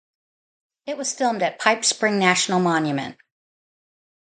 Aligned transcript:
It 0.87 0.97
was 0.97 1.13
filmed 1.13 1.43
at 1.43 1.59
Pipe 1.59 1.85
Spring 1.85 2.17
National 2.17 2.59
Monument. 2.59 3.17